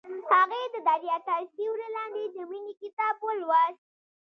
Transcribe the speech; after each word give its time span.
هغې 0.33 0.61
د 0.73 0.75
دریا 0.87 1.17
تر 1.27 1.41
سیوري 1.53 1.87
لاندې 1.97 2.23
د 2.35 2.37
مینې 2.49 2.73
کتاب 2.81 3.15
ولوست. 3.25 3.81